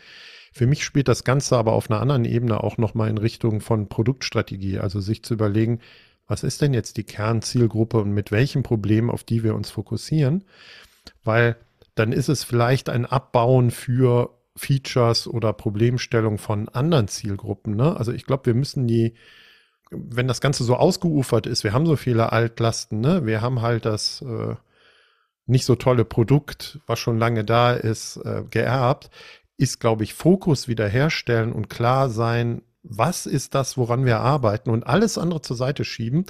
[0.51, 3.61] Für mich spielt das Ganze aber auf einer anderen Ebene auch noch mal in Richtung
[3.61, 5.79] von Produktstrategie, also sich zu überlegen,
[6.27, 10.43] was ist denn jetzt die Kernzielgruppe und mit welchen Problemen, auf die wir uns fokussieren,
[11.23, 11.55] weil
[11.95, 17.75] dann ist es vielleicht ein Abbauen für Features oder Problemstellungen von anderen Zielgruppen.
[17.75, 17.95] Ne?
[17.97, 19.15] Also ich glaube, wir müssen die,
[19.89, 23.25] wenn das Ganze so ausgeufert ist, wir haben so viele Altlasten, ne?
[23.25, 24.55] wir haben halt das äh,
[25.45, 29.09] nicht so tolle Produkt, was schon lange da ist, äh, geerbt,
[29.57, 34.87] ist, glaube ich, Fokus wiederherstellen und klar sein, was ist das, woran wir arbeiten und
[34.87, 36.25] alles andere zur Seite schieben,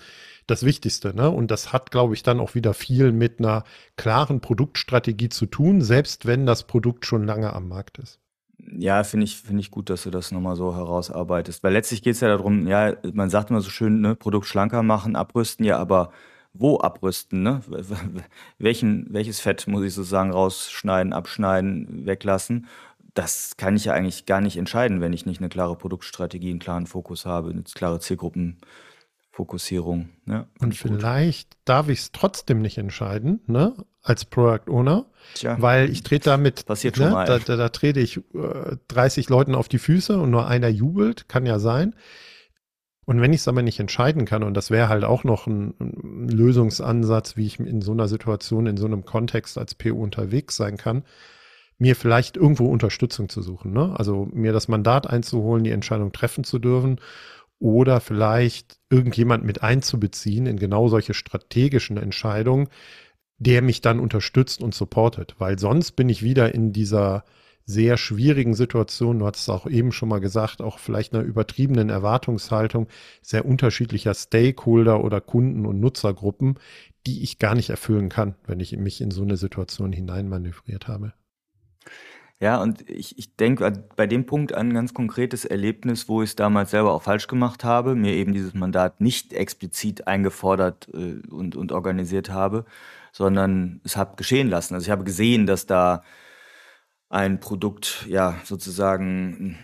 [0.47, 1.13] das Wichtigste.
[1.13, 1.29] Ne?
[1.29, 3.65] Und das hat, glaube ich, dann auch wieder viel mit einer
[3.97, 8.19] klaren Produktstrategie zu tun, selbst wenn das Produkt schon lange am Markt ist.
[8.71, 11.63] Ja, finde ich, finde ich gut, dass du das nochmal so herausarbeitest.
[11.63, 14.83] Weil letztlich geht es ja darum, ja, man sagt immer so schön, ne, Produkt schlanker
[14.83, 16.11] machen, abrüsten, ja, aber
[16.53, 17.61] wo abrüsten, ne?
[18.59, 22.67] Welchen, welches Fett muss ich sozusagen rausschneiden, abschneiden, weglassen?
[23.13, 26.59] Das kann ich ja eigentlich gar nicht entscheiden, wenn ich nicht eine klare Produktstrategie, einen
[26.59, 27.99] klaren Fokus habe, eine klare
[29.39, 30.09] Zielgruppenfokussierung.
[30.27, 31.61] Ja, Und vielleicht gut.
[31.65, 33.73] darf ich es trotzdem nicht entscheiden, ne?
[34.01, 37.25] als Product Owner, Tja, weil ich trete damit, passiert ne, schon mal.
[37.25, 41.27] Da, da, da trete ich äh, 30 Leuten auf die Füße und nur einer jubelt,
[41.27, 41.95] kann ja sein.
[43.05, 45.73] Und wenn ich es aber nicht entscheiden kann, und das wäre halt auch noch ein,
[45.79, 50.55] ein, Lösungsansatz, wie ich in so einer Situation, in so einem Kontext als PO unterwegs
[50.55, 51.03] sein kann,
[51.77, 53.73] mir vielleicht irgendwo Unterstützung zu suchen.
[53.73, 53.95] Ne?
[53.97, 56.99] Also mir das Mandat einzuholen, die Entscheidung treffen zu dürfen
[57.59, 62.69] oder vielleicht irgendjemand mit einzubeziehen in genau solche strategischen Entscheidungen,
[63.37, 67.23] der mich dann unterstützt und supportet, weil sonst bin ich wieder in dieser
[67.65, 71.89] sehr schwierigen Situation, du hattest es auch eben schon mal gesagt, auch vielleicht einer übertriebenen
[71.89, 72.87] Erwartungshaltung
[73.21, 76.57] sehr unterschiedlicher Stakeholder oder Kunden und Nutzergruppen,
[77.05, 81.13] die ich gar nicht erfüllen kann, wenn ich mich in so eine Situation hineinmanövriert habe.
[82.41, 86.29] Ja, und ich, ich denke bei dem Punkt an ein ganz konkretes Erlebnis, wo ich
[86.29, 91.19] es damals selber auch falsch gemacht habe, mir eben dieses Mandat nicht explizit eingefordert äh,
[91.29, 92.65] und, und organisiert habe
[93.11, 94.73] sondern es habe geschehen lassen.
[94.73, 96.03] Also ich habe gesehen, dass da
[97.09, 99.57] ein Produkt ja sozusagen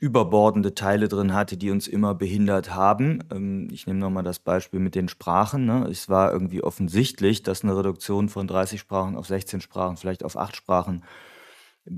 [0.00, 3.22] überbordende Teile drin hatte, die uns immer behindert haben.
[3.30, 5.64] Ähm, ich nehme nochmal das Beispiel mit den Sprachen.
[5.64, 5.86] Ne?
[5.88, 10.36] Es war irgendwie offensichtlich, dass eine Reduktion von 30 Sprachen auf 16 Sprachen, vielleicht auf
[10.36, 11.04] 8 Sprachen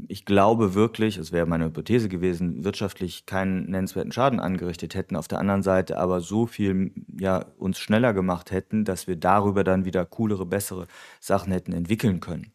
[0.08, 5.28] ich glaube wirklich, es wäre meine Hypothese gewesen, wirtschaftlich keinen nennenswerten Schaden angerichtet hätten, auf
[5.28, 9.84] der anderen Seite aber so viel ja, uns schneller gemacht hätten, dass wir darüber dann
[9.84, 10.86] wieder coolere, bessere
[11.20, 12.52] Sachen hätten entwickeln können.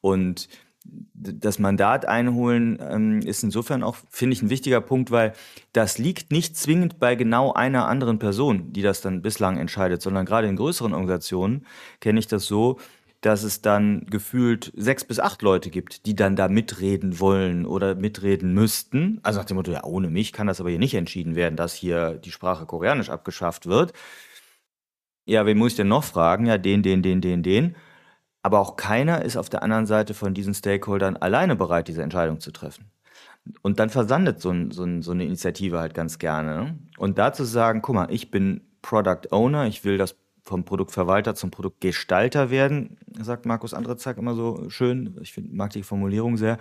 [0.00, 0.48] Und
[1.14, 5.32] das Mandat einholen ähm, ist insofern auch, finde ich, ein wichtiger Punkt, weil
[5.72, 10.26] das liegt nicht zwingend bei genau einer anderen Person, die das dann bislang entscheidet, sondern
[10.26, 11.64] gerade in größeren Organisationen
[12.00, 12.78] kenne ich das so,
[13.24, 17.94] dass es dann gefühlt sechs bis acht Leute gibt, die dann da mitreden wollen oder
[17.94, 19.18] mitreden müssten.
[19.22, 21.72] Also nach dem Motto, ja, ohne mich kann das aber hier nicht entschieden werden, dass
[21.72, 23.94] hier die Sprache Koreanisch abgeschafft wird.
[25.24, 26.44] Ja, wen muss ich denn noch fragen?
[26.44, 27.76] Ja, den, den, den, den, den.
[28.42, 32.40] Aber auch keiner ist auf der anderen Seite von diesen Stakeholdern alleine bereit, diese Entscheidung
[32.40, 32.90] zu treffen.
[33.62, 36.56] Und dann versandet so, ein, so, ein, so eine Initiative halt ganz gerne.
[36.56, 36.78] Ne?
[36.98, 41.50] Und dazu sagen, guck mal, ich bin Product Owner, ich will das vom Produktverwalter zum
[41.50, 45.16] Produktgestalter werden, sagt Markus Andrezak immer so schön.
[45.22, 46.58] Ich find, mag die Formulierung sehr.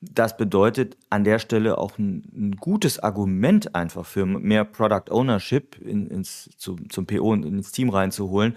[0.00, 5.80] Das bedeutet an der Stelle auch ein, ein gutes Argument einfach für mehr Product Ownership
[5.80, 8.56] in, ins, zu, zum PO und ins Team reinzuholen,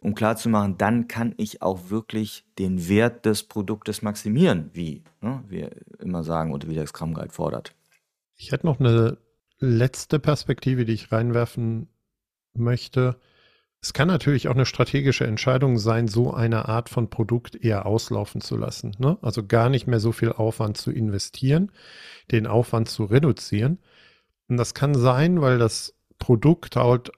[0.00, 5.70] um klarzumachen, dann kann ich auch wirklich den Wert des Produktes maximieren, wie ne, wir
[5.98, 7.74] immer sagen und wie der Scrum Guide fordert.
[8.36, 9.18] Ich hätte noch eine
[9.58, 11.88] letzte Perspektive, die ich reinwerfen
[12.54, 13.16] möchte.
[13.86, 18.40] Es kann natürlich auch eine strategische Entscheidung sein, so eine Art von Produkt eher auslaufen
[18.40, 18.96] zu lassen.
[18.98, 19.16] Ne?
[19.22, 21.70] Also gar nicht mehr so viel Aufwand zu investieren,
[22.32, 23.78] den Aufwand zu reduzieren.
[24.48, 27.12] Und das kann sein, weil das Produkt halt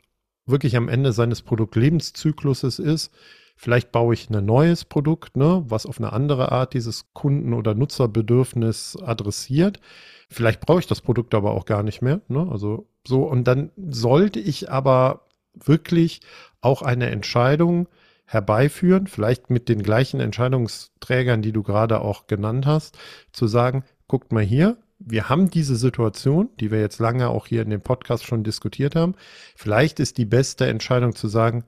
[0.44, 3.14] wirklich am Ende seines Produktlebenszykluses ist.
[3.56, 7.74] Vielleicht baue ich ein neues Produkt, ne, was auf eine andere Art dieses Kunden- oder
[7.74, 9.80] Nutzerbedürfnis adressiert.
[10.28, 12.20] Vielleicht brauche ich das Produkt aber auch gar nicht mehr.
[12.28, 12.46] Ne?
[12.50, 15.27] Also so, und dann sollte ich aber
[15.64, 16.20] wirklich
[16.60, 17.88] auch eine Entscheidung
[18.24, 22.98] herbeiführen, vielleicht mit den gleichen Entscheidungsträgern, die du gerade auch genannt hast,
[23.32, 27.62] zu sagen, guckt mal hier, wir haben diese Situation, die wir jetzt lange auch hier
[27.62, 29.14] in dem Podcast schon diskutiert haben.
[29.56, 31.64] Vielleicht ist die beste Entscheidung zu sagen,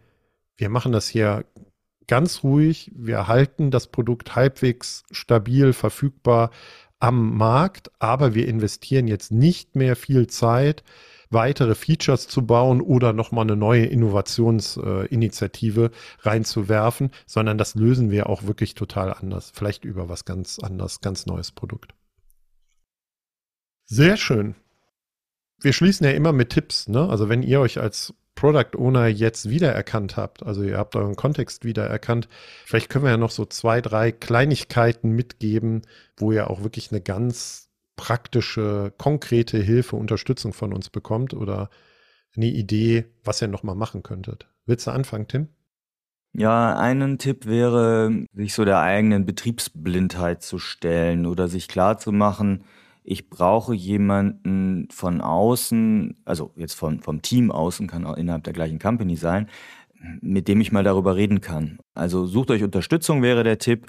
[0.56, 1.44] wir machen das hier
[2.06, 6.50] ganz ruhig, wir halten das Produkt halbwegs stabil verfügbar
[6.98, 10.82] am Markt, aber wir investieren jetzt nicht mehr viel Zeit,
[11.30, 15.90] weitere Features zu bauen oder nochmal eine neue Innovationsinitiative äh,
[16.28, 19.52] reinzuwerfen, sondern das lösen wir auch wirklich total anders.
[19.54, 21.94] Vielleicht über was ganz anders, ganz neues Produkt.
[23.86, 24.54] Sehr schön.
[25.60, 27.08] Wir schließen ja immer mit Tipps, ne?
[27.08, 31.64] Also wenn ihr euch als Product Owner jetzt wiedererkannt habt, also ihr habt euren Kontext
[31.64, 32.28] wiedererkannt,
[32.64, 35.82] vielleicht können wir ja noch so zwei, drei Kleinigkeiten mitgeben,
[36.16, 37.69] wo ihr auch wirklich eine ganz
[38.00, 41.68] praktische, konkrete Hilfe, Unterstützung von uns bekommt oder
[42.34, 44.48] eine Idee, was ihr nochmal machen könntet.
[44.64, 45.48] Willst du anfangen, Tim?
[46.32, 52.10] Ja, einen Tipp wäre, sich so der eigenen Betriebsblindheit zu stellen oder sich klar zu
[52.10, 52.64] machen,
[53.02, 58.52] ich brauche jemanden von außen, also jetzt von, vom Team außen, kann auch innerhalb der
[58.52, 59.48] gleichen Company sein,
[60.20, 61.78] mit dem ich mal darüber reden kann.
[61.94, 63.86] Also sucht euch Unterstützung wäre der Tipp.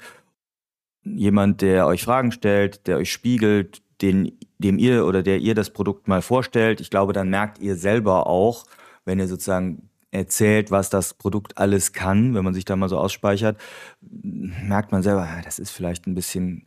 [1.04, 5.70] Jemand, der euch Fragen stellt, der euch spiegelt, den, dem ihr oder der ihr das
[5.70, 6.80] Produkt mal vorstellt.
[6.80, 8.64] Ich glaube, dann merkt ihr selber auch,
[9.04, 12.98] wenn ihr sozusagen erzählt, was das Produkt alles kann, wenn man sich da mal so
[12.98, 13.58] ausspeichert,
[14.00, 16.66] merkt man selber, ah, das ist vielleicht ein bisschen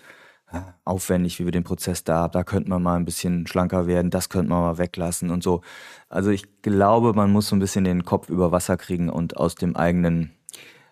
[0.84, 2.32] aufwendig, wie wir den Prozess da haben.
[2.32, 5.62] Da könnte man mal ein bisschen schlanker werden, das könnte man mal weglassen und so.
[6.10, 9.56] Also ich glaube, man muss so ein bisschen den Kopf über Wasser kriegen und aus
[9.56, 10.32] dem eigenen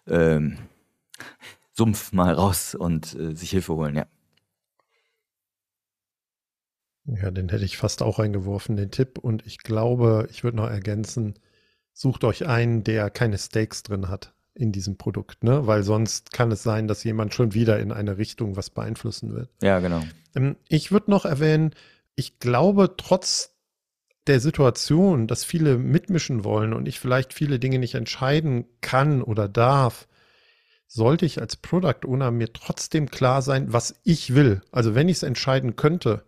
[0.07, 0.57] ähm,
[1.73, 4.05] Sumpf mal raus und äh, sich Hilfe holen, ja.
[7.05, 9.17] Ja, den hätte ich fast auch eingeworfen, den Tipp.
[9.17, 11.35] Und ich glaube, ich würde noch ergänzen,
[11.93, 15.65] sucht euch einen, der keine Stakes drin hat in diesem Produkt, ne?
[15.65, 19.49] Weil sonst kann es sein, dass jemand schon wieder in eine Richtung was beeinflussen wird.
[19.61, 20.03] Ja, genau.
[20.35, 21.71] Ähm, ich würde noch erwähnen,
[22.15, 23.55] ich glaube, trotz
[24.27, 29.49] der Situation, dass viele mitmischen wollen und ich vielleicht viele Dinge nicht entscheiden kann oder
[29.49, 30.07] darf,
[30.87, 34.61] sollte ich als Product Owner mir trotzdem klar sein, was ich will.
[34.71, 36.23] Also wenn ich es entscheiden könnte,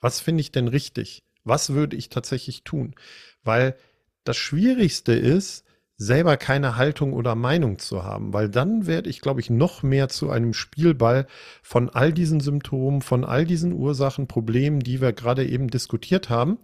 [0.00, 1.22] was finde ich denn richtig?
[1.44, 2.94] Was würde ich tatsächlich tun?
[3.42, 3.76] Weil
[4.24, 5.64] das Schwierigste ist,
[6.00, 10.08] selber keine Haltung oder Meinung zu haben, weil dann werde ich, glaube ich, noch mehr
[10.08, 11.26] zu einem Spielball
[11.60, 16.58] von all diesen Symptomen, von all diesen Ursachen, Problemen, die wir gerade eben diskutiert haben.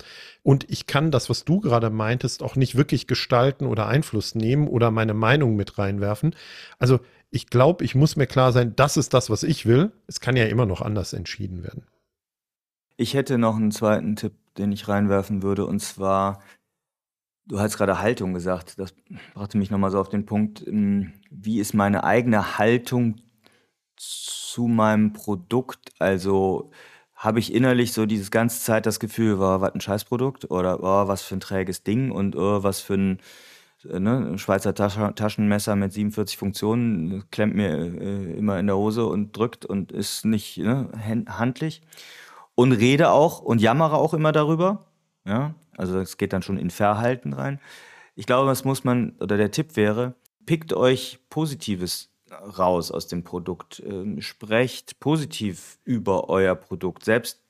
[0.45, 4.69] Und ich kann das, was du gerade meintest, auch nicht wirklich gestalten oder Einfluss nehmen
[4.69, 6.37] oder meine Meinung mit reinwerfen.
[6.79, 7.01] Also
[7.33, 9.91] ich glaube, ich muss mir klar sein, das ist das, was ich will.
[10.07, 11.85] Es kann ja immer noch anders entschieden werden.
[12.97, 16.41] Ich hätte noch einen zweiten Tipp, den ich reinwerfen würde, und zwar
[17.47, 18.79] Du hast gerade Haltung gesagt.
[18.79, 18.95] Das
[19.35, 23.17] brachte mich nochmal so auf den Punkt, ähm, wie ist meine eigene Haltung
[23.97, 25.93] zu meinem Produkt?
[25.99, 26.71] Also
[27.15, 30.83] habe ich innerlich so dieses ganze Zeit das Gefühl, war oh, was ein Scheißprodukt oder
[30.83, 33.19] oh, was für ein träges Ding und oh, was für ein
[33.91, 39.37] äh, ne, Schweizer Taschenmesser mit 47 Funktionen, klemmt mir äh, immer in der Hose und
[39.37, 40.91] drückt und ist nicht ne,
[41.29, 41.83] handlich.
[42.55, 44.87] Und rede auch und jammere auch immer darüber.
[45.25, 47.61] Ja, also es geht dann schon in Verhalten rein.
[48.15, 50.15] Ich glaube, was muss man, oder der Tipp wäre,
[50.47, 52.11] pickt euch Positives
[52.59, 53.83] raus aus dem Produkt.
[53.85, 57.05] Ähm, sprecht positiv über euer Produkt.
[57.05, 57.41] Selbst,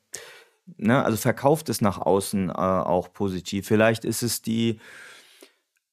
[0.76, 3.66] ne, also verkauft es nach außen äh, auch positiv.
[3.66, 4.80] Vielleicht ist es die,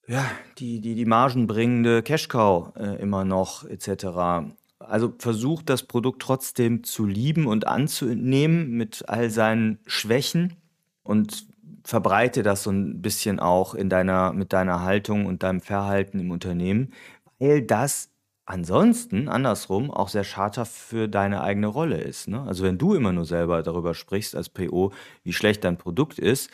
[0.08, 0.26] ja,
[0.58, 4.54] die, die, die margenbringende Cash-Cow äh, immer noch, etc.
[4.88, 10.56] Also versucht das Produkt trotzdem zu lieben und anzunehmen mit all seinen Schwächen
[11.04, 11.48] und
[11.84, 16.32] verbreite das so ein bisschen auch in deiner, mit deiner Haltung und deinem Verhalten im
[16.32, 16.94] Unternehmen,
[17.40, 18.10] weil das
[18.46, 22.28] ansonsten andersrum auch sehr schadhaft für deine eigene Rolle ist.
[22.28, 22.42] Ne?
[22.44, 24.92] Also wenn du immer nur selber darüber sprichst als PO,
[25.24, 26.50] wie schlecht dein Produkt ist,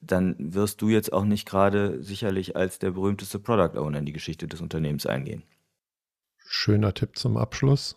[0.00, 4.12] dann wirst du jetzt auch nicht gerade sicherlich als der berühmteste Product Owner in die
[4.12, 5.42] Geschichte des Unternehmens eingehen.
[6.52, 7.96] Schöner Tipp zum Abschluss.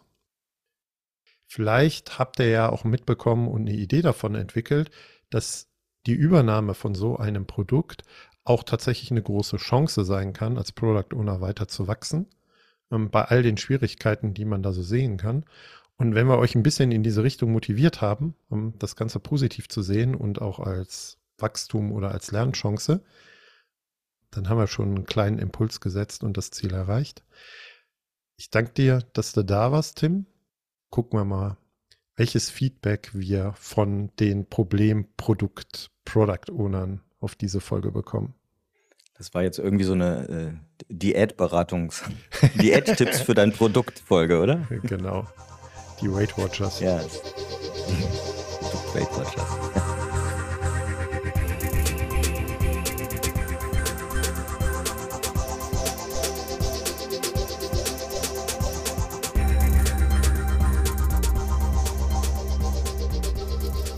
[1.47, 4.91] Vielleicht habt ihr ja auch mitbekommen und eine Idee davon entwickelt,
[5.31, 5.71] dass
[6.05, 8.03] die Übernahme von so einem Produkt
[8.43, 12.27] auch tatsächlich eine große Chance sein kann, als Product Owner weiter zu wachsen,
[12.91, 15.45] ähm, bei all den Schwierigkeiten, die man da so sehen kann.
[15.97, 19.67] Und wenn wir euch ein bisschen in diese Richtung motiviert haben, um das Ganze positiv
[19.67, 23.03] zu sehen und auch als Wachstum oder als Lernchance,
[24.29, 27.23] dann haben wir schon einen kleinen Impuls gesetzt und das Ziel erreicht.
[28.35, 30.25] Ich danke dir, dass du da warst, Tim.
[30.89, 31.57] Gucken wir mal,
[32.15, 38.33] welches Feedback wir von den Problemprodukt Product Ownern auf diese Folge bekommen.
[39.17, 40.59] Das war jetzt irgendwie so eine
[40.89, 42.03] äh, Diätberatungs-,
[42.61, 44.67] Diät-Tipps für dein Produkt Folge, oder?
[44.83, 45.27] Genau.
[46.01, 46.79] Die Weight Watchers.
[46.79, 46.97] Ja.
[48.93, 49.92] Weight Watchers.